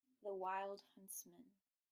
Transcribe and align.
The 0.23 0.33
wild 0.33 0.81
huntsman. 0.95 1.51